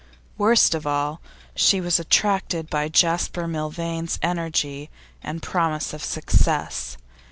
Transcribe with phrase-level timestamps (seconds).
[0.35, 1.21] Worst of all,
[1.53, 4.89] she was attracted by Jasper Milvain's energy
[5.21, 6.97] and promise of success.